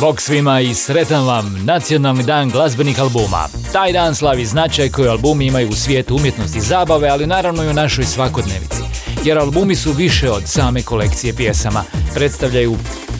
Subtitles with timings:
[0.00, 3.48] Bog svima i sretan vam nacionalni dan glazbenih albuma.
[3.72, 7.68] Taj dan slavi značaj koji albumi imaju u svijetu umjetnosti i zabave, ali naravno i
[7.68, 8.82] u našoj svakodnevici.
[9.24, 11.84] Jer albumi su više od same kolekcije pjesama.
[12.14, 12.76] Predstavljaju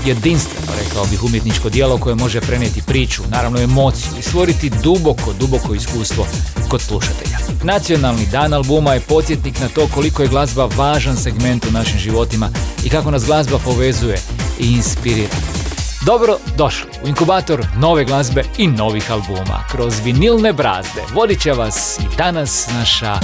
[0.06, 5.74] jedinstveno, rekao bih, umjetničko dijelo koje može prenijeti priču, naravno emociju i stvoriti duboko, duboko
[5.74, 6.26] iskustvo
[6.68, 7.38] kod slušatelja.
[7.62, 12.50] Nacionalni dan albuma je podsjetnik na to koliko je glazba važan segment u našim životima
[12.84, 14.18] i kako nas glazba povezuje
[14.58, 15.63] i inspirira.
[16.06, 19.64] Dobro došli u inkubator nove glazbe i novih albuma.
[19.70, 23.14] Kroz vinilne brazde vodit će vas i danas naša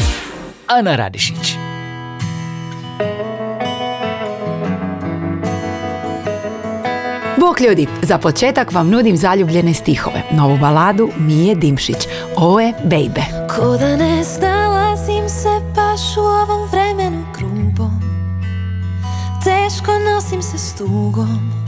[0.67, 1.55] Ana Radišić.
[7.41, 10.23] Bok ljudi, za početak vam nudim zaljubljene stihove.
[10.33, 12.09] Novu baladu Mije Dimšić.
[12.37, 13.23] Ovo je Baby.
[13.57, 18.01] Ko da ne snalazim se baš u ovom vremenu grubom
[19.45, 21.60] Teško nosim se s tugom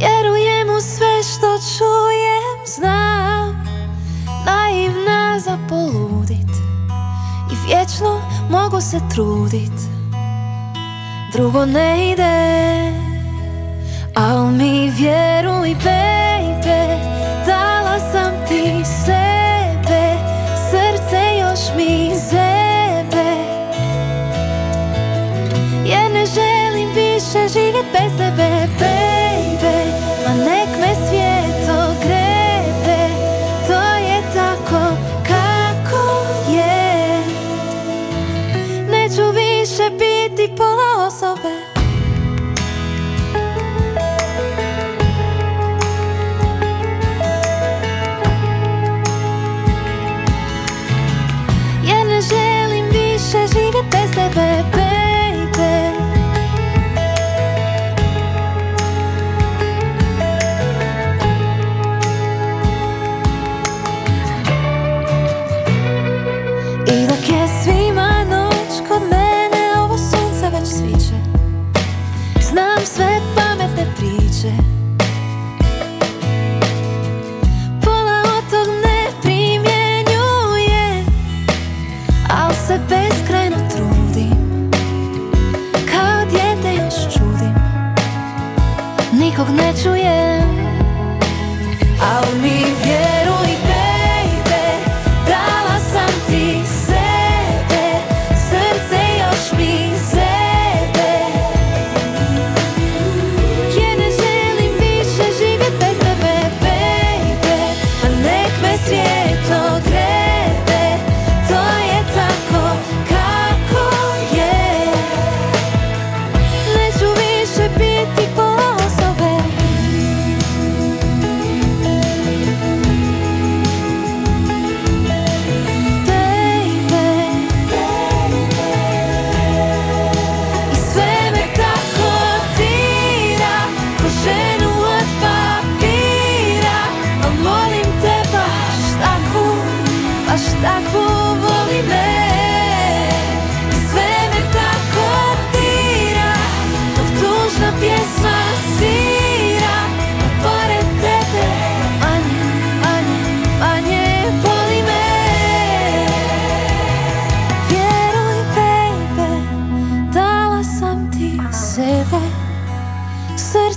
[0.00, 1.46] Vjerujem u sve što
[1.78, 3.64] čujem, znam
[4.46, 6.50] Naivna za poludit
[7.52, 8.20] I vječno
[8.50, 9.72] mogu se trudit.
[11.32, 12.92] Drugo ne ide
[14.14, 16.98] Al mi vjeruj baby
[17.46, 19.09] Dala sam ti sebe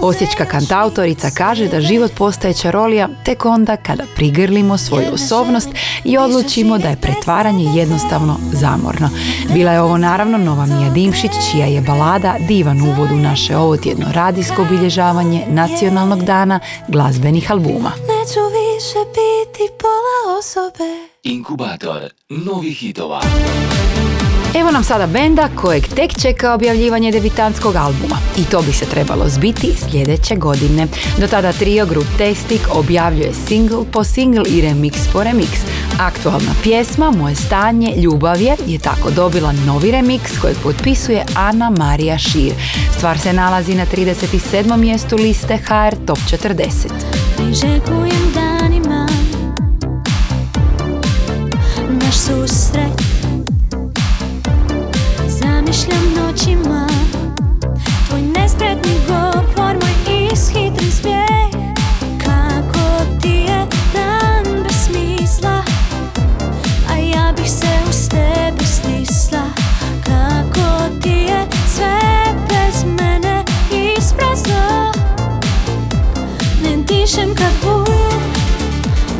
[0.03, 5.69] Osječka kantautorica kaže da život postaje čarolija tek onda kada prigrlimo svoju osobnost
[6.03, 9.09] i odlučimo da je pretvaranje jednostavno zamorno.
[9.53, 14.05] Bila je ovo naravno nova Mija Dimšić, čija je balada divan uvod u naše ovotjedno
[14.13, 17.89] radijsko obilježavanje nacionalnog dana glazbenih albuma.
[17.89, 23.21] Neću više biti pola osobe Inkubator novih hitova.
[24.55, 28.17] Evo nam sada benda kojeg tek čeka objavljivanje debitanskog albuma.
[28.37, 30.87] I to bi se trebalo zbiti sljedeće godine.
[31.19, 35.47] Do tada trio grup Testik objavljuje single po single i remix po remix.
[35.99, 42.17] Aktualna pjesma Moje stanje ljubav je je tako dobila novi remix kojeg potpisuje Ana Marija
[42.17, 42.53] Šir.
[42.97, 44.77] Stvar se nalazi na 37.
[44.77, 46.69] mjestu liste HR Top 40.
[52.11, 53.12] Susret
[55.73, 56.87] razmišljam noćima
[58.07, 61.69] Tvoj nespretni govor, moj ishitren smijeh.
[62.25, 65.63] Kako ti je dan bez smisla
[66.89, 69.43] A ja bih se uz tebe stisla.
[70.03, 71.45] Kako ti je
[71.75, 71.99] sve
[72.49, 73.43] bez mene
[73.97, 74.91] isprazno?
[76.63, 77.89] Ne dišem kad bud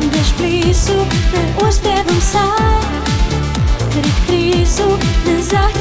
[0.00, 0.98] Budeš blizu,
[1.32, 3.04] ne uspijevam sad.
[3.92, 4.88] Krit krizu,
[5.26, 5.73] ne zahtjevam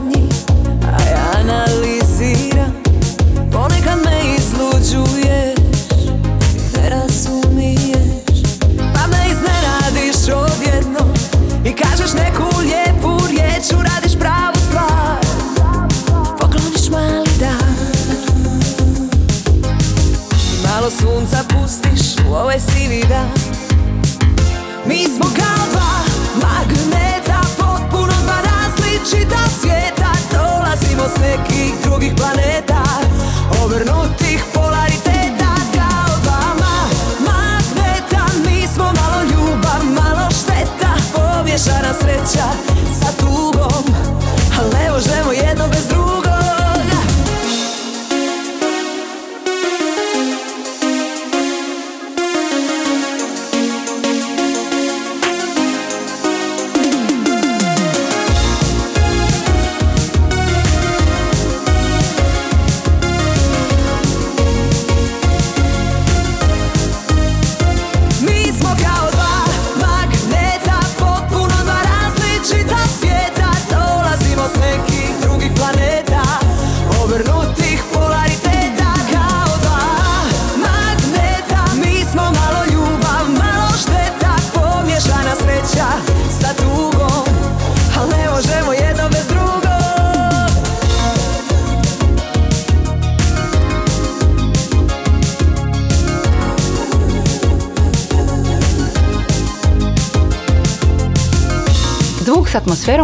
[0.00, 0.29] compagnie.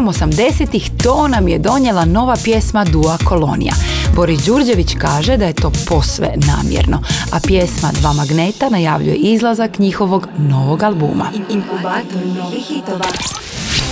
[0.08, 3.72] Atmosferom 80-ih to nam je donijela nova pjesma Dua Kolonija.
[4.14, 10.28] Boris Đurđević kaže da je to posve namjerno, a pjesma Dva magneta najavljuje izlazak njihovog
[10.38, 11.24] novog albuma.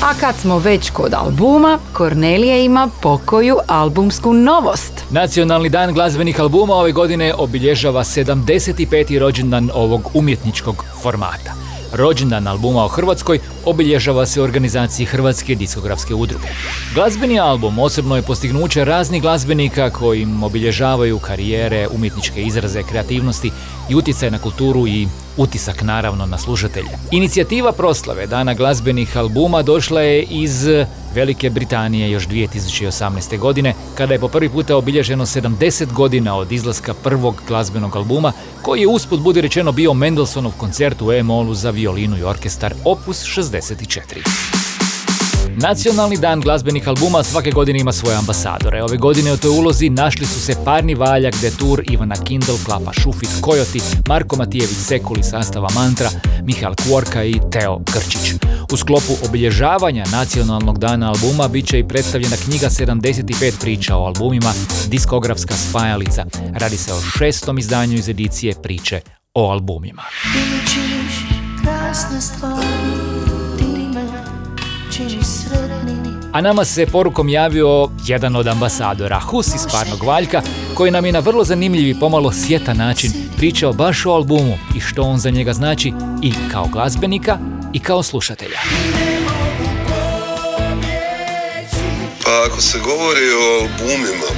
[0.02, 5.04] A kad smo već kod albuma, Kornelija ima pokoju albumsku novost.
[5.10, 9.18] Nacionalni dan glazbenih albuma ove godine obilježava 75.
[9.18, 11.54] rođendan ovog umjetničkog formata.
[11.94, 16.48] Rođendan albuma u Hrvatskoj obilježava se organizaciji Hrvatske diskografske udruge.
[16.94, 23.50] Glazbeni album osobno je postignuće raznih glazbenika koji obilježavaju karijere, umjetničke izraze, kreativnosti
[23.88, 26.88] i utjecaj na kulturu i utisak naravno na slušatelje.
[27.10, 30.66] Inicijativa proslave Dana glazbenih albuma došla je iz
[31.14, 33.38] Velike Britanije još 2018.
[33.38, 38.80] godine, kada je po prvi puta obilježeno 70 godina od izlaska prvog glazbenog albuma, koji
[38.80, 44.63] je usput budi rečeno bio Mendelssohnov koncert u E-molu za violinu i orkestar Opus 64.
[45.56, 48.82] Nacionalni dan glazbenih albuma svake godine ima svoje ambasadore.
[48.82, 53.28] Ove godine u toj ulozi našli su se Parni Valjak, Detur, Ivana Kindle, Klapa Šufit,
[53.40, 56.10] Kojoti, Marko Matijević Sekuli sastava Mantra,
[56.42, 58.34] Mihael Kvorka i Teo Krčić.
[58.72, 64.52] U sklopu obilježavanja nacionalnog dana albuma bit će i predstavljena knjiga 75 priča o albumima,
[64.88, 66.24] diskografska spajalica.
[66.54, 69.00] Radi se o šestom izdanju iz edicije priče
[69.34, 70.02] o albumima.
[70.32, 72.73] Ti mi krasne stvari
[76.34, 80.42] A nama se porukom javio jedan od ambasadora, Hus iz Parnog Valjka,
[80.74, 85.02] koji nam je na vrlo zanimljiv pomalo sjetan način pričao baš o albumu i što
[85.02, 87.38] on za njega znači i kao glazbenika
[87.72, 88.58] i kao slušatelja.
[92.24, 94.30] Pa ako se govori o albumima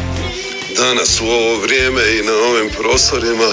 [0.76, 3.48] danas u ovo vrijeme i na ovim prostorima,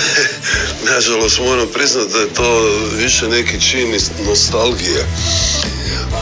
[0.94, 2.62] nažalost moram priznati da je to
[2.96, 3.94] više neki čin
[4.28, 5.06] nostalgije.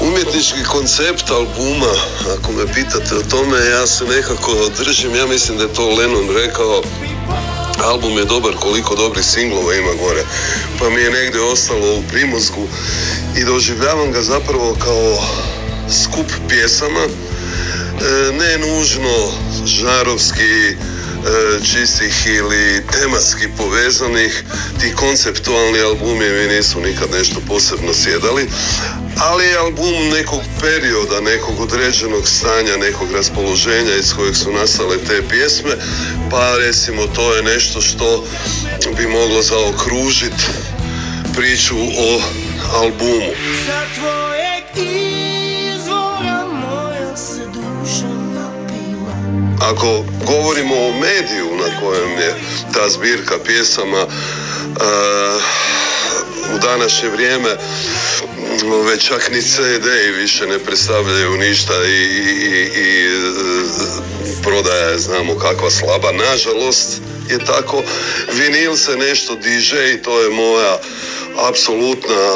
[0.00, 1.94] Umjetnički koncept albuma,
[2.38, 6.36] ako me pitate o tome, ja se nekako držim, ja mislim da je to Lennon
[6.36, 6.82] rekao,
[7.84, 10.24] album je dobar koliko dobrih singlova ima gore,
[10.78, 12.68] pa mi je negdje ostalo u primozgu
[13.36, 15.18] i doživljavam ga zapravo kao
[16.02, 17.10] skup pjesama, e,
[18.32, 19.32] ne nužno
[19.64, 20.76] žarovski, e,
[21.64, 24.44] čistih ili tematski povezanih,
[24.80, 28.48] ti konceptualni albumi mi nisu nikad nešto posebno sjedali,
[29.20, 35.22] ali je album nekog perioda, nekog određenog stanja, nekog raspoloženja iz kojeg su nastale te
[35.28, 35.70] pjesme,
[36.30, 38.24] pa recimo to je nešto što
[38.96, 40.44] bi moglo zaokružiti
[41.36, 42.20] priču o
[42.74, 43.32] albumu.
[43.66, 44.88] Sa tvojeg
[45.66, 49.14] izvora moja se duša napila
[49.60, 52.34] Ako govorimo o mediju na kojem je
[52.74, 55.40] ta zbirka pjesama eh,
[56.54, 57.56] u današnje vrijeme
[58.90, 63.06] već čak ni CD-i više ne predstavljaju ništa i, i, i-
[64.42, 66.12] prodaja je znamo kakva slaba.
[66.12, 67.00] Nažalost
[67.30, 67.82] je tako.
[68.32, 70.78] Vinil se nešto diže i to je moja
[71.48, 72.32] apsolutna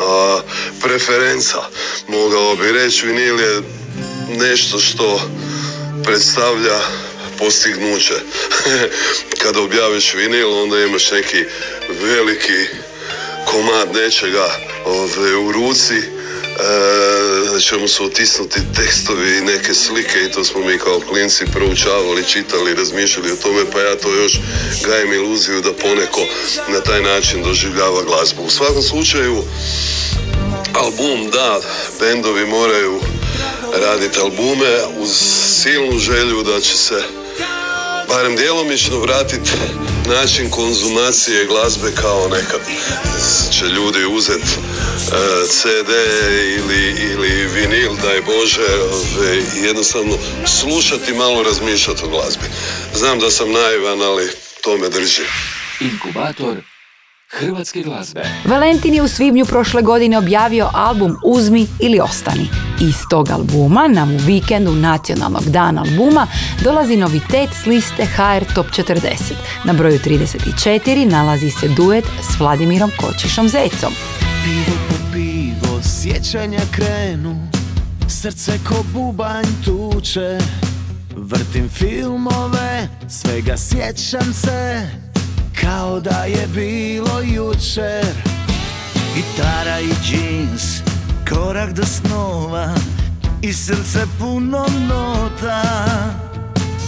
[0.00, 0.40] a,
[0.82, 1.58] preferenca.
[2.08, 3.60] Mogao bi reći vinil je
[4.28, 5.20] nešto što
[6.04, 6.78] predstavlja
[7.38, 8.14] postignuće.
[9.42, 11.44] Kada objaviš vinil, onda imaš neki
[12.02, 12.66] veliki
[13.46, 14.46] komad nečega
[14.84, 20.78] ovaj, u ruci, e, čemu su otisnuti tekstovi i neke slike i to smo mi
[20.78, 24.40] kao klinci proučavali, čitali, razmišljali o tome, pa ja to još
[24.86, 26.20] gajem iluziju da poneko
[26.68, 28.42] na taj način doživljava glazbu.
[28.42, 29.42] U svakom slučaju,
[30.74, 31.60] album da,
[32.00, 33.00] bendovi moraju
[33.82, 35.10] raditi albume uz
[35.62, 37.02] silnu želju da će se
[38.08, 39.50] barem djelomično vratiti
[40.10, 42.60] način konzumacije glazbe kao nekad.
[43.52, 44.56] Će ljudi uzeti
[45.48, 45.90] CD
[46.58, 50.14] ili, ili vinil, daj Bože, ove, jednostavno
[50.46, 52.46] slušati, malo razmišljati o glazbi.
[52.94, 54.30] Znam da sam naivan, ali
[54.62, 55.22] to me drži.
[55.80, 56.56] Inkubator
[57.30, 58.22] hrvatske glazbe.
[58.44, 62.48] Valentin je u svibnju prošle godine objavio album Uzmi ili ostani.
[62.80, 66.26] Iz tog albuma nam u vikendu nacionalnog dana albuma
[66.64, 69.00] dolazi novitet s liste HR Top 40.
[69.64, 73.92] Na broju 34 nalazi se duet s Vladimirom Kočišom Zecom.
[74.44, 77.48] Pivo po pivo, sjećanja krenu
[78.08, 80.38] Srce ko bubanj tuče
[81.16, 85.09] Vrtim filmove, svega sjećam se
[85.60, 88.06] kao da je bilo jučer.
[89.14, 90.80] Gitara i džins
[91.28, 92.74] Korak do snova.
[93.42, 95.62] I srce puno nota.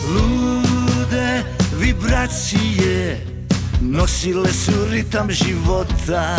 [0.08, 1.42] Lude
[1.78, 3.26] vibracije
[3.80, 6.36] Nosile su ritam života.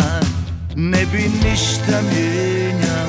[0.76, 3.08] Ne bi ništa mijenjao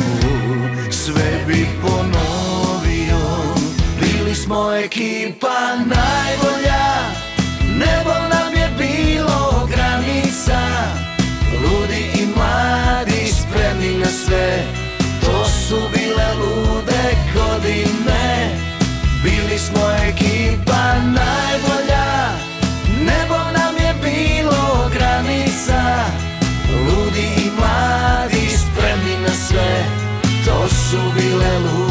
[0.91, 3.20] Sve bi ponovio.
[4.00, 6.75] Bili smo ekipa najbolja
[20.55, 22.05] ekipa najbolja.
[23.05, 25.81] Nebo nam je bilo granica.
[26.88, 29.85] Ludi i mladi spremni na sve.
[30.45, 31.85] To su bile ludi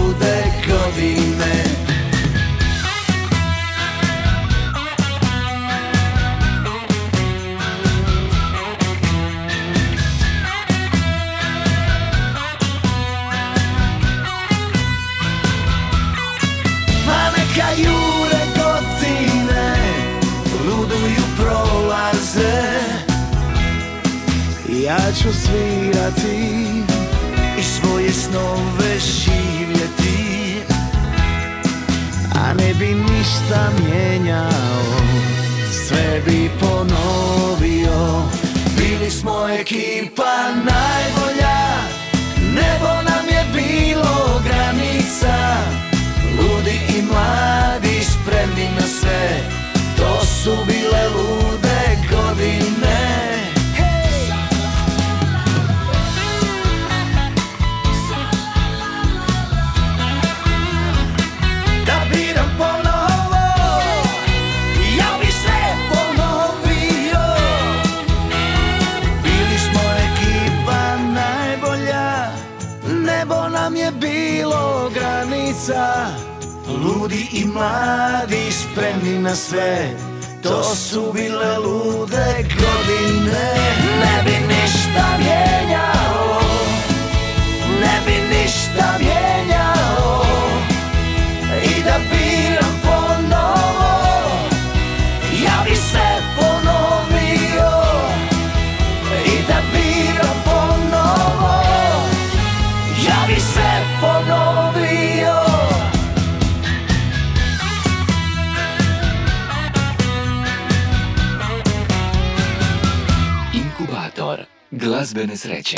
[114.25, 115.77] Sektor glazbene sreće.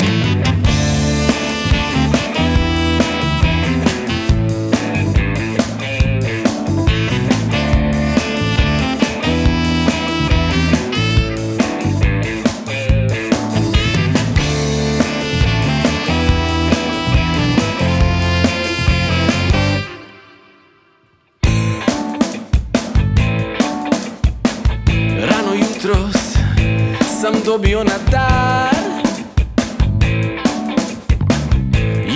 [27.57, 28.75] dobio na dar.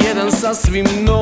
[0.05, 1.20] Jedan sasvim nov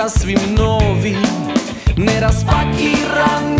[0.00, 1.16] sasvim novi
[1.96, 3.59] Neraspakirani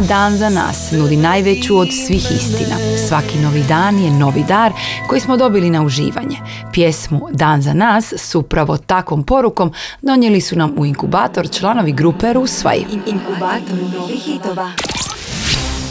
[0.00, 2.76] Dan za nas nudi najveću od svih istina.
[3.08, 4.72] Svaki novi dan je novi dar
[5.08, 6.36] koji smo dobili na uživanje.
[6.72, 12.32] Pjesmu Dan za nas s upravo takvom porukom donijeli su nam u inkubator članovi grupe
[12.32, 12.78] Rusvaj.
[13.06, 14.72] Inkubator novih hitova.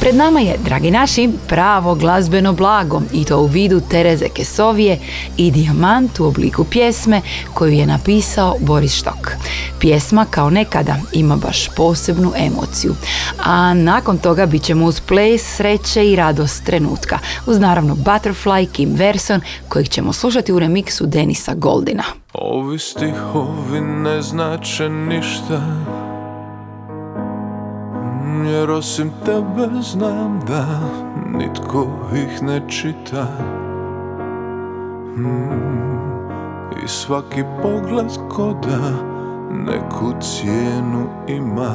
[0.07, 4.99] Pred nama je, dragi naši, pravo glazbeno blago i to u vidu Tereze Kesovije
[5.37, 7.21] i dijamant u obliku pjesme
[7.53, 9.31] koju je napisao Boris Štok.
[9.79, 12.95] Pjesma kao nekada ima baš posebnu emociju,
[13.43, 18.93] a nakon toga bit ćemo uz ples, sreće i radost trenutka, uz naravno Butterfly, Kim
[18.95, 22.03] Verson, kojeg ćemo slušati u remiksu Denisa Goldina.
[22.33, 25.61] Ovi stihovi ne znače ništa
[28.27, 30.65] Jer osim tebe znam da
[31.37, 33.27] nitko ih ne čita.
[35.15, 35.99] Hmm,
[36.83, 38.79] I svaki pogled ko da
[39.51, 41.73] neku cijenu ima.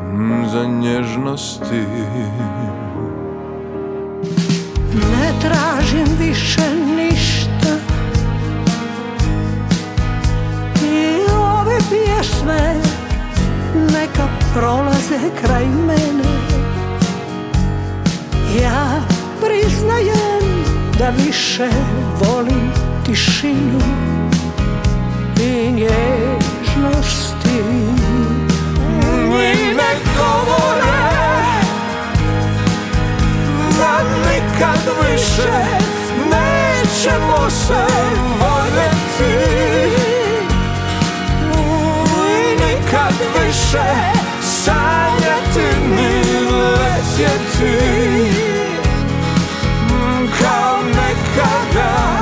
[0.00, 1.84] Hmm, Za nježnosti.
[4.94, 6.60] Ne tražim više
[6.96, 7.74] ništa.
[10.82, 11.16] I
[11.60, 12.80] ove pjesme
[13.74, 16.38] neka prolaze kraj mene.
[18.62, 19.00] Ja
[19.40, 20.64] priznajem
[20.98, 21.68] da više
[22.20, 22.72] volim
[23.06, 23.80] tišinu
[25.40, 27.58] i nježnosti.
[29.32, 30.98] I ne govore
[33.78, 35.52] da nikad više
[36.30, 37.84] nećemo se
[38.40, 40.07] voljeti
[43.48, 43.88] više
[44.42, 47.78] sanjati ni letjeti.
[50.40, 52.17] Kao nekada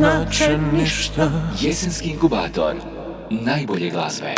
[0.00, 2.74] znače ništa Jesenski inkubator
[3.30, 4.34] najbolje glazbe.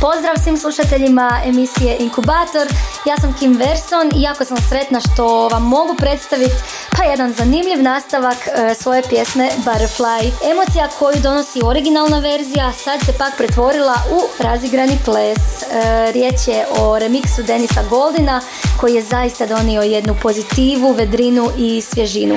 [0.00, 2.66] Pozdrav svim slušateljima emisije Inkubator.
[3.06, 6.54] Ja sam Kim Verson i jako sam sretna što vam mogu predstaviti
[6.98, 10.30] pa jedan zanimljiv nastavak e, svoje pjesme Butterfly.
[10.52, 15.38] Emocija koju donosi originalna verzija sad se pak pretvorila u razigrani ples.
[15.62, 18.40] E, riječ je o remiksu Denisa Goldina
[18.80, 22.36] koji je zaista donio jednu pozitivu, vedrinu i svježinu.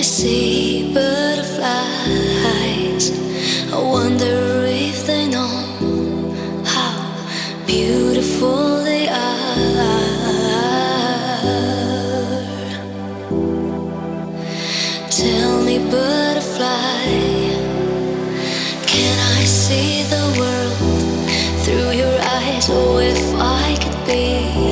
[0.00, 1.48] I see butterflies.
[3.70, 5.48] I wonder if they know
[6.64, 6.92] how
[7.66, 8.67] beautiful
[23.00, 24.67] if I could be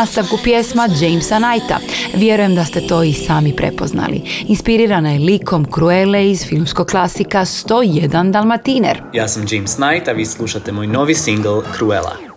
[0.00, 1.78] nastavku pjesma Jamesa Knighta.
[2.14, 4.22] Vjerujem da ste to i sami prepoznali.
[4.48, 9.02] Inspirirana je likom Cruelle iz filmskog klasika 101 Dalmatiner.
[9.12, 12.35] Ja sam James Knight, a vi slušate moj novi single Cruella.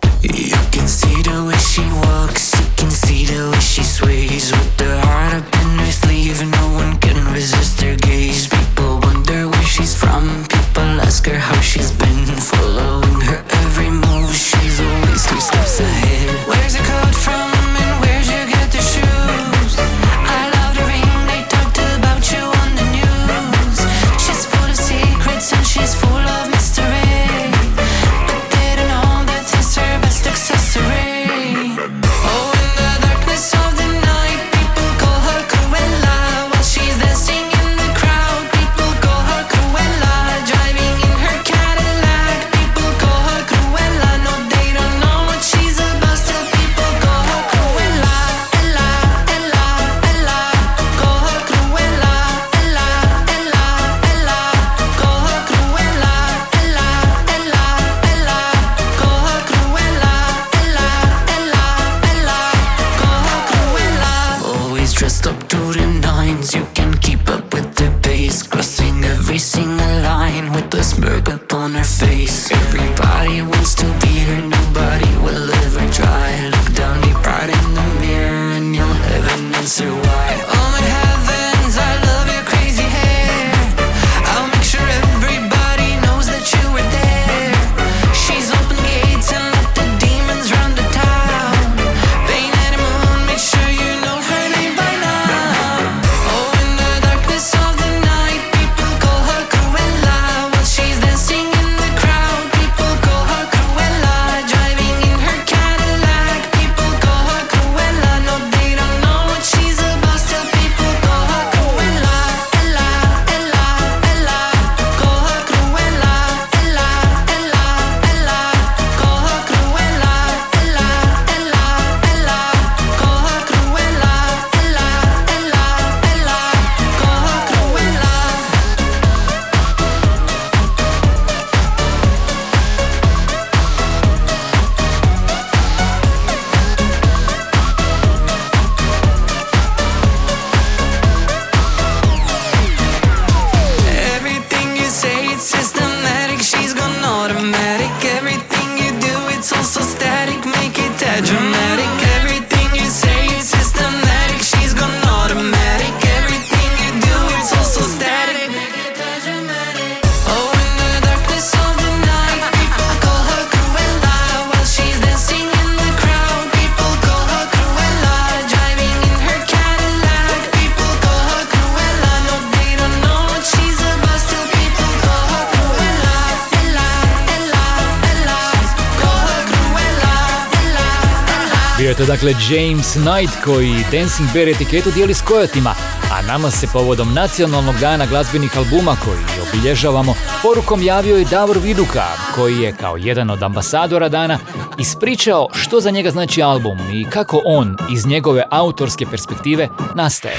[182.00, 185.74] To dakle James Knight koji Dancing Bear etiketu dijeli s Kojotima,
[186.12, 192.04] a nama se povodom nacionalnog dana glazbenih albuma koji obilježavamo porukom javio i Davor Viduka
[192.34, 194.38] koji je kao jedan od ambasadora dana
[194.78, 200.34] ispričao što za njega znači album i kako on iz njegove autorske perspektive nastaje.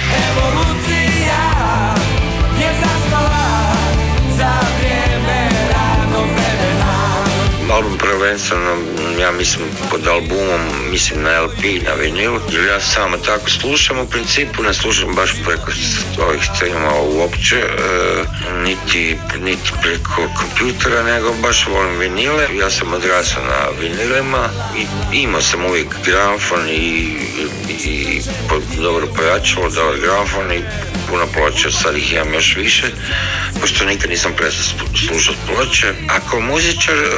[2.59, 2.71] Je
[7.71, 8.75] Album prvenstveno,
[9.21, 14.05] ja mislim pod albumom, mislim na LP, na vinil, jer ja samo tako slušam, u
[14.05, 15.71] principu ne slušam baš preko
[16.27, 18.23] ovih streama uopće, e,
[18.63, 22.47] niti, niti preko kompjutera, nego baš volim vinile.
[22.59, 24.85] Ja sam odrasao na vinilima i
[25.21, 27.15] imao sam uvijek gramofon i,
[27.69, 28.21] i, i
[28.81, 30.63] dobro pojačalo, dobar gramofon i
[31.11, 32.87] puno ploča, sad ih imam još više,
[33.61, 35.93] pošto nikad nisam prestao slu- slušat ploče.
[36.09, 37.09] A kao muzičar, e,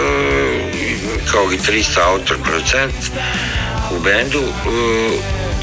[1.32, 2.94] kao gitarista, autor, producent
[3.92, 4.70] u bendu e,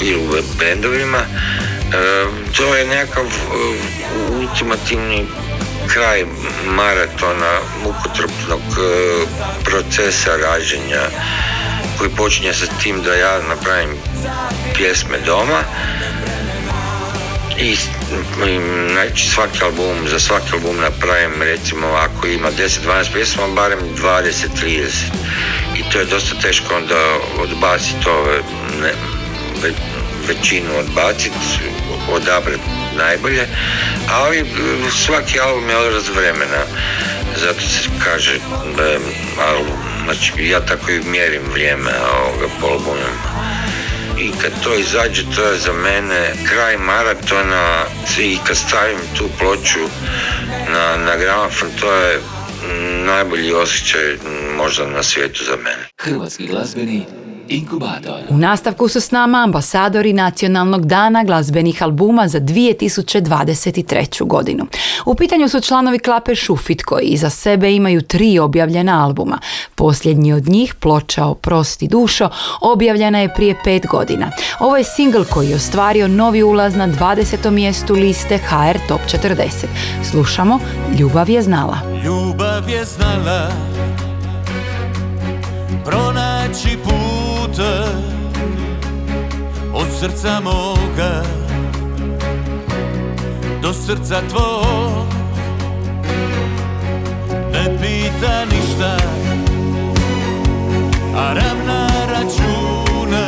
[0.00, 1.26] ili u bendovima, e,
[2.56, 3.24] to je nekakav
[4.30, 5.26] ultimativni
[5.86, 6.24] kraj
[6.66, 8.60] maratona mukotrpnog
[9.64, 11.02] procesa rađenja
[11.98, 13.90] koji počinje sa tim da ja napravim
[14.74, 15.62] pjesme doma
[17.60, 17.76] i,
[18.92, 24.88] znači svaki album, za svaki album napravim recimo ako ima 10-12 pjesma, barem 20-30
[25.76, 28.42] i to je dosta teško onda odbaciti ove,
[28.82, 28.92] ne,
[29.62, 29.72] ve-
[30.28, 31.36] većinu odbaciti,
[32.12, 32.62] odabrati
[32.96, 33.46] najbolje,
[34.10, 34.46] ali
[35.06, 36.62] svaki album je odraz vremena,
[37.36, 38.38] zato se kaže
[38.76, 38.98] da je
[39.52, 41.90] album, znači ja tako i mjerim vrijeme
[42.24, 43.29] ovoga po albumima
[44.20, 47.84] i kad to izađe to je za mene kraj maratona
[48.20, 49.88] i kad stavim tu ploču
[50.72, 52.20] na, na gramofon to je
[53.06, 54.16] najbolji osjećaj
[54.56, 55.88] možda na svijetu za mene.
[55.98, 57.06] Hrvatski glazbeni
[57.50, 58.20] inkubator.
[58.28, 64.26] U nastavku su s nama ambasadori Nacionalnog dana glazbenih albuma za 2023.
[64.26, 64.66] godinu.
[65.06, 69.38] U pitanju su članovi Klape Šufit koji iza sebe imaju tri objavljena albuma.
[69.74, 72.28] Posljednji od njih, ploča o prosti dušo,
[72.60, 74.30] objavljena je prije pet godina.
[74.60, 77.50] Ovo je singl koji je ostvario novi ulaz na 20.
[77.50, 79.66] mjestu liste HR Top 40.
[80.10, 80.58] Slušamo
[80.98, 81.78] Ljubav je znala.
[82.04, 83.50] Ljubav je znala
[85.84, 87.19] pronaći put
[89.80, 91.22] od srca moga
[93.62, 95.06] do srca tvog.
[97.52, 98.96] Ne pita ništa
[101.16, 103.26] a ravna računa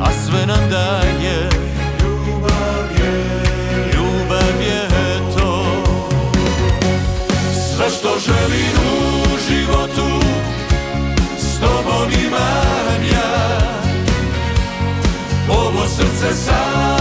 [0.00, 1.48] a sve nam daje.
[2.00, 3.14] Ljubav je
[3.94, 4.88] ljubav je
[5.36, 5.64] to.
[7.52, 10.26] Sve što želim u životu
[11.38, 13.57] s tobom imam ja
[15.48, 16.97] Ovo srce samo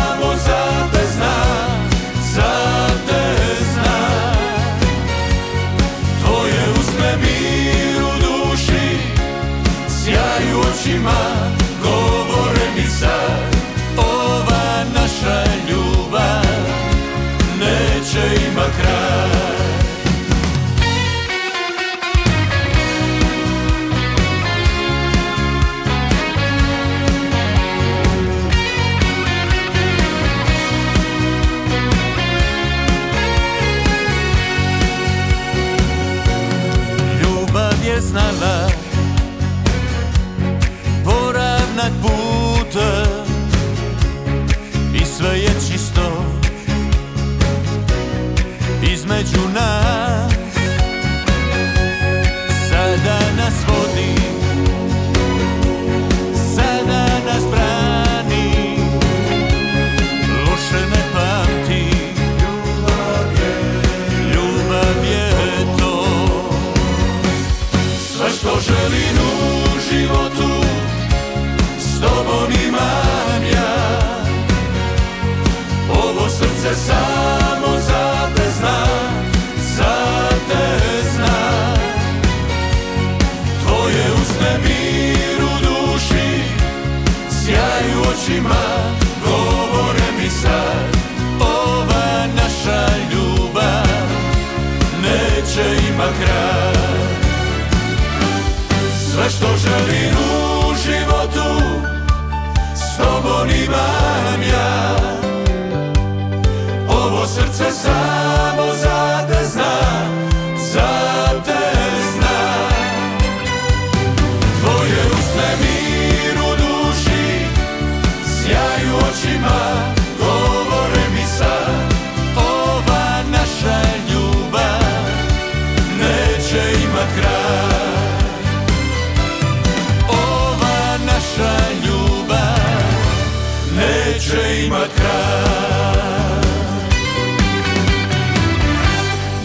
[134.18, 135.78] neće imat kraj.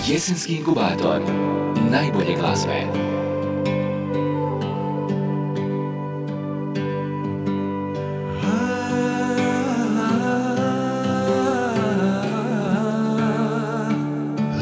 [0.08, 1.20] Jesenski inkubator.
[1.90, 2.86] Najbolje glasbe.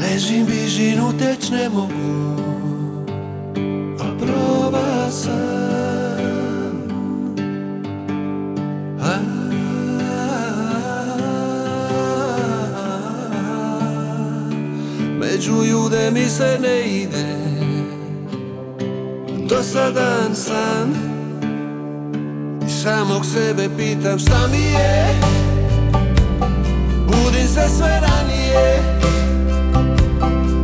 [0.03, 2.41] Ležim, bižinu uteć ne mogu
[4.01, 5.40] A proba sam
[15.41, 17.25] Među ljude mi se ne ide.
[19.49, 20.93] Dosadan sam.
[22.67, 25.21] I samog sebe pitam šta mi je?
[27.07, 28.83] Budim se sve ranije.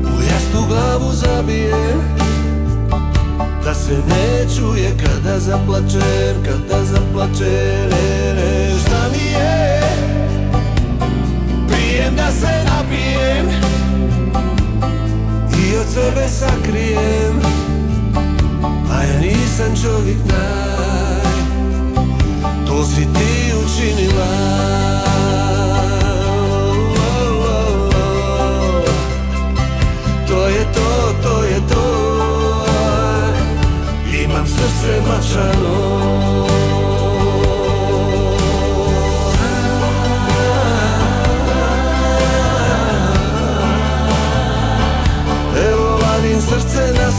[0.04, 2.00] U jasnu glavu zabijem.
[3.64, 7.90] Da se ne čuje kada zaplačem Kada zaplačem.
[7.92, 9.80] E, e, Šta mi je?
[11.68, 13.75] Pijem da se napijem
[15.86, 17.40] od sebe sakrijem
[18.92, 21.32] A ja nisam čovjek taj
[22.66, 24.26] To si ti učinila.
[30.28, 31.86] To je to, to je to.
[34.24, 36.65] Imam srce mačano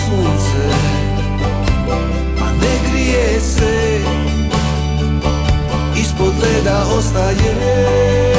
[0.08, 0.64] sunce
[2.42, 4.00] A ne grije se.
[6.02, 8.37] Ispod leda ostaje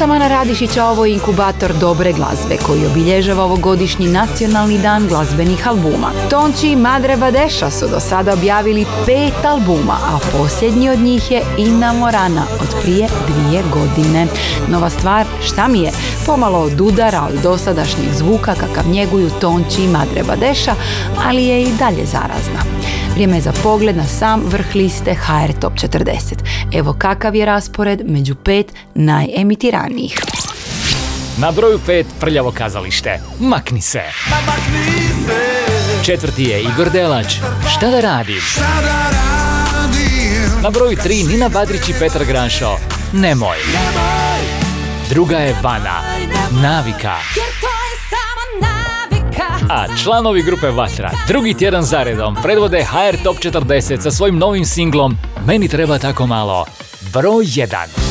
[0.00, 5.08] Ja sam Ana Radišić, a ovo je inkubator dobre glazbe koji obilježava ovogodišnji nacionalni dan
[5.08, 6.10] glazbenih albuma.
[6.30, 11.42] Tonči i Madre Badeša su do sada objavili pet albuma, a posljednji od njih je
[11.58, 14.26] Inna Morana od prije dvije godine.
[14.68, 15.92] Nova stvar, šta mi je,
[16.26, 20.74] pomalo od udara od dosadašnjeg zvuka kakav njeguju Tonči i Madre Badeša,
[21.26, 22.79] ali je i dalje zarazna.
[23.20, 26.34] Vrijeme je za pogled na sam vrh liste HR Top 40.
[26.72, 30.20] Evo kakav je raspored među pet najemitiranijih.
[31.36, 33.20] Na broju 5 prljavo kazalište.
[33.40, 34.02] Makni se.
[36.04, 37.34] Četvrti je Igor Delač.
[37.76, 38.40] Šta da radim?
[40.62, 42.76] Na broju 3 Nina Badrić i Petar Granšo.
[43.12, 43.56] Nemoj.
[45.08, 46.00] Druga je Vana.
[46.62, 47.16] Navika.
[49.72, 55.16] A članovi grupe Vatra drugi tjedan zaredom predvode HR Top 40 sa svojim novim singlom
[55.46, 56.66] Meni treba tako malo.
[57.12, 58.09] Broj 1.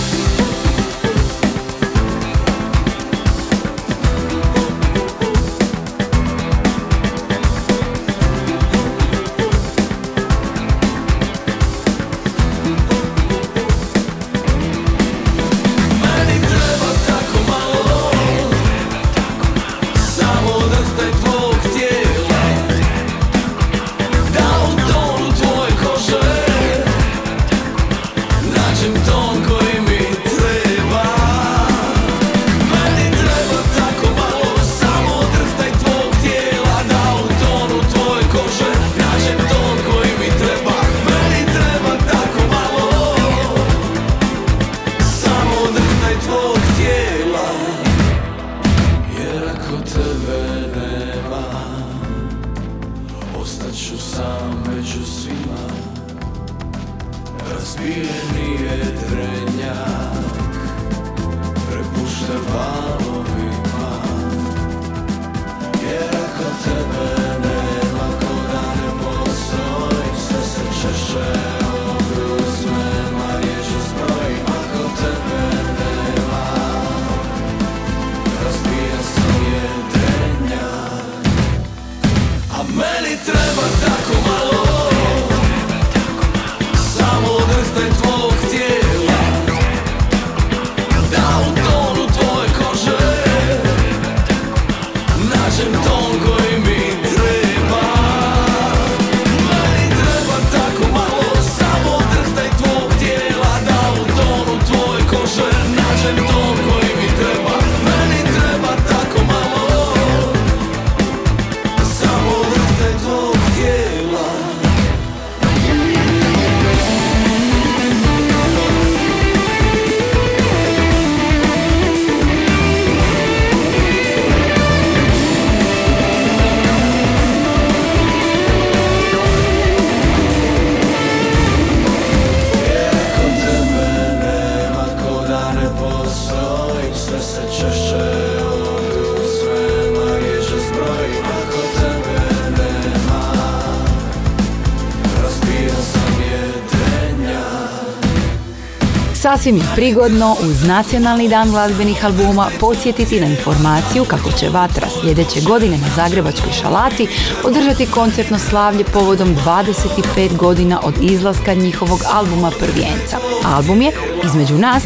[149.30, 155.42] Sasvim je prigodno uz Nacionalni dan glazbenih albuma podsjetiti na informaciju kako će Vatra sljedeće
[155.42, 157.08] godine na Zagrebačkoj šalati
[157.44, 163.18] održati koncertno slavlje povodom 25 godina od izlaska njihovog albuma Prvijenca.
[163.46, 163.92] Album je,
[164.26, 164.84] između nas,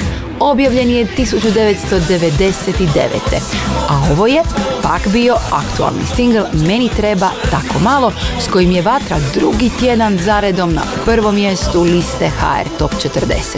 [0.51, 3.17] objavljen je 1999.
[3.89, 4.43] A ovo je
[4.81, 10.73] pak bio aktualni singl Meni treba tako malo s kojim je Vatra drugi tjedan zaredom
[10.73, 13.57] na prvom mjestu liste HR Top 40.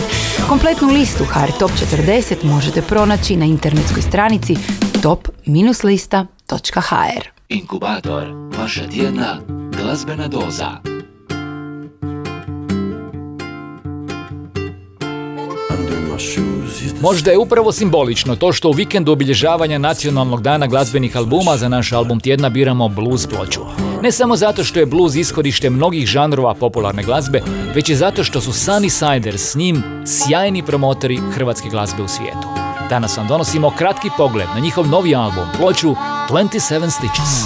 [0.49, 4.55] Kompletnu listu HR Top 40 možete pronaći na internetskoj stranici
[5.01, 7.27] top-lista.hr.
[7.49, 8.23] Inkubator,
[8.57, 9.41] vaša tjedna
[9.77, 10.94] glazbena doza.
[17.01, 21.91] Možda je upravo simbolično to što u vikendu obilježavanja nacionalnog dana glazbenih albuma za naš
[21.91, 23.61] album tjedna biramo blues ploču.
[24.03, 27.41] Ne samo zato što je blues ishodište mnogih žanrova popularne glazbe,
[27.75, 32.47] već i zato što su Sunny Siders s njim sjajni promotori hrvatske glazbe u svijetu.
[32.89, 35.95] Danas vam donosimo kratki pogled na njihov novi album, ploču
[36.29, 37.45] 27 Stitches.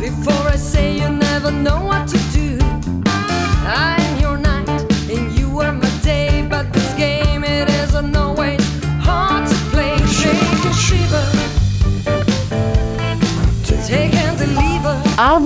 [0.00, 2.27] Before I say you never know what to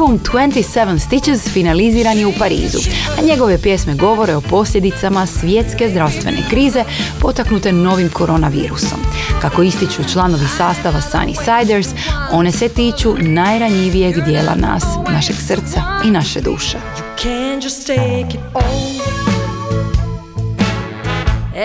[0.02, 2.78] Album 27 Stitches finaliziran je u Parizu,
[3.18, 6.84] a njegove pjesme govore o posljedicama svjetske zdravstvene krize
[7.20, 8.98] potaknute novim koronavirusom.
[9.40, 11.88] Kako ističu članovi sastava Sunny Siders,
[12.32, 16.78] one se tiču najranjivijeg dijela nas, našeg srca i naše duše.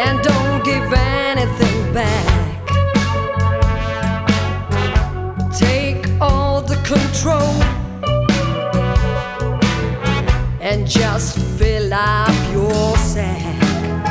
[0.08, 0.98] And don't give
[1.32, 2.38] anything back.
[5.60, 7.67] Take all the control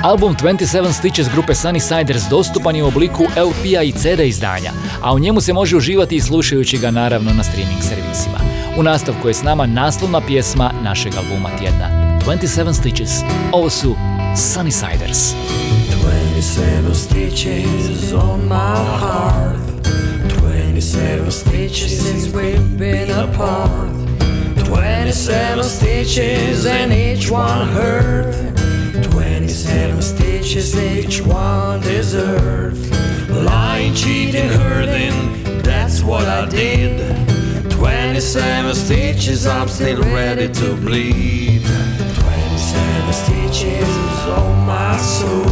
[0.02, 4.72] Album 27 Stitches grupe Sunny Siders dostupan je u obliku LP-a i CD izdanja,
[5.02, 8.38] a u njemu se može uživati i slušajući ga naravno na streaming servisima.
[8.78, 13.10] U nastavku je s nama naslovna pjesma našeg albuma tjedna 27 Stitches.
[13.52, 13.96] Ovo su
[14.36, 15.34] Sunny Siders.
[16.36, 19.58] 27 stitches on my heart
[20.42, 23.95] 27 stitches since we've been apart
[25.06, 28.34] 27 stitches and each one hurt
[29.12, 32.90] 27 stitches each one deserved.
[33.30, 37.70] Lying, cheating, hurting, that's what I did.
[37.70, 41.62] 27 stitches, I'm still ready to bleed.
[41.62, 43.88] 27 stitches
[44.26, 45.44] on my soul.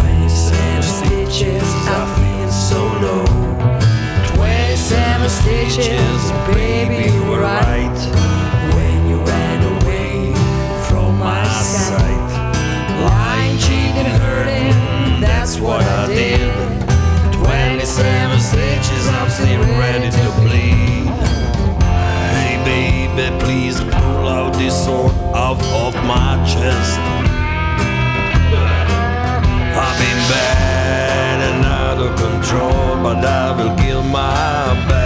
[0.00, 3.26] 27 stitches, I feel so low.
[4.36, 7.97] 27 stitches, baby, were right
[15.60, 16.50] what I did.
[17.32, 21.08] 27 stitches, I'm still ready to bleed.
[22.34, 26.98] Hey baby, please pull out this sword out of my chest.
[29.80, 34.97] I've been bad and out of control, but I will give my best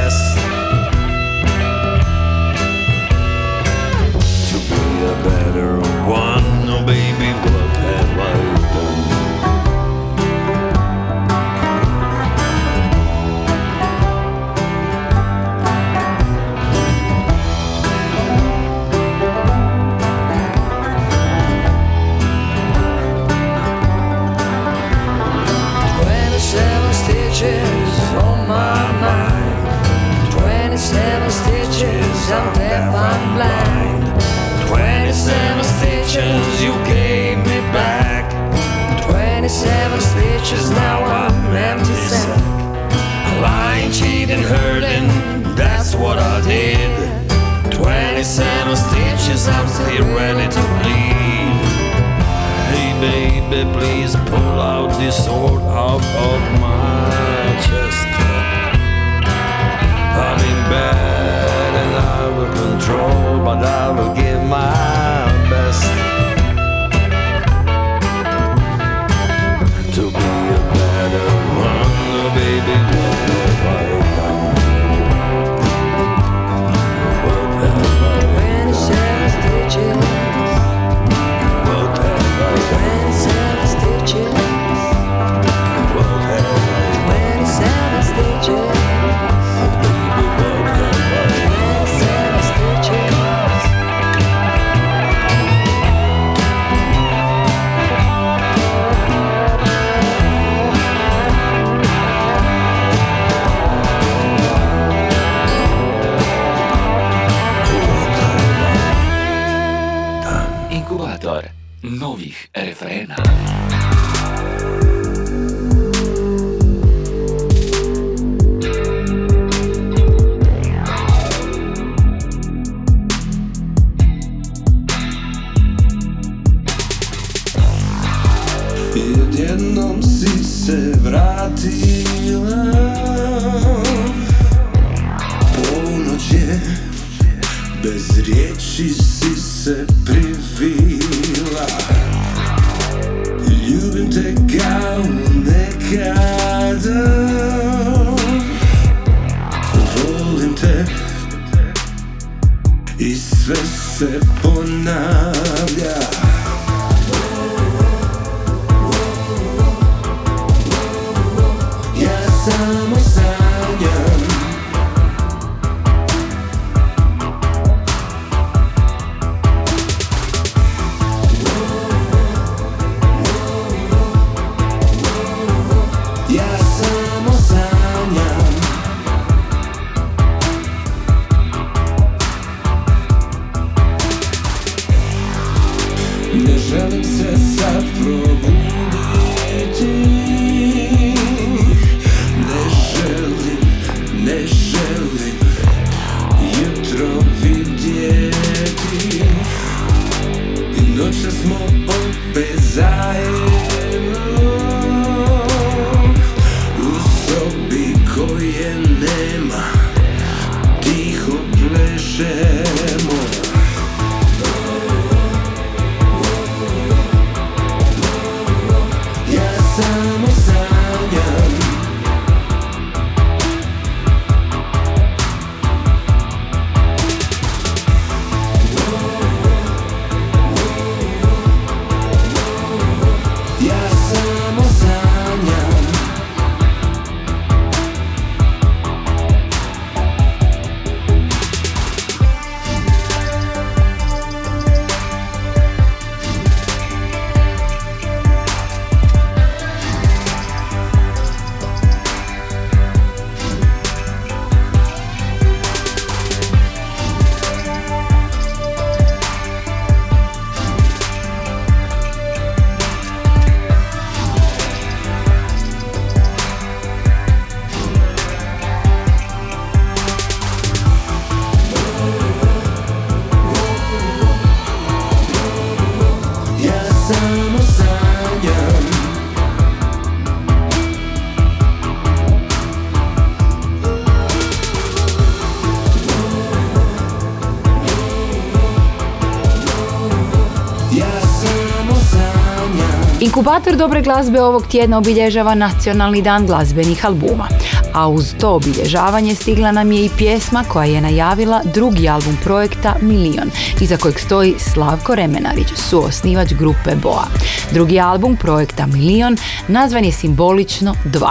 [293.42, 297.48] Inkubator dobre glazbe ovog tjedna obilježava Nacionalni dan glazbenih albuma.
[297.94, 302.96] A uz to obilježavanje stigla nam je i pjesma koja je najavila drugi album projekta
[303.00, 307.24] Milion, iza kojeg stoji Slavko Remenarić, suosnivač grupe Boa.
[307.72, 309.36] Drugi album projekta Milion
[309.68, 311.26] nazvan je simbolično 2,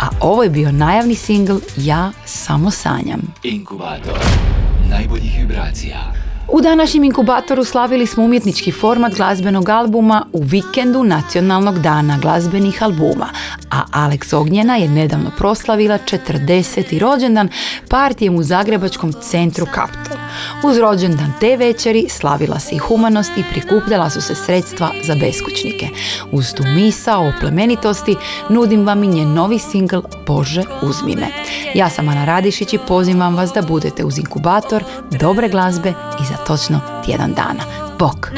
[0.00, 3.20] a ovo je bio najavni singl Ja samo sanjam.
[3.42, 4.18] Inkubator
[4.90, 6.17] najboljih vibracija.
[6.52, 13.26] U današnjem inkubatoru slavili smo umjetnički format glazbenog albuma u vikendu Nacionalnog dana glazbenih albuma,
[13.70, 16.98] a Alex Ognjena je nedavno proslavila 40.
[16.98, 17.48] rođendan
[17.88, 19.97] partijem u Zagrebačkom centru Capital.
[20.64, 25.88] Uz rođendan te večeri slavila se i humanost i prikupljala su se sredstva za beskućnike.
[26.32, 28.16] Uz tu misa o plemenitosti
[28.48, 31.28] nudim vam i njen novi singl Bože uzmi me.
[31.74, 35.92] Ja sam Ana Radišić i pozivam vas da budete uz inkubator dobre glazbe
[36.22, 37.62] i za točno tjedan dana.
[37.98, 38.30] Bok!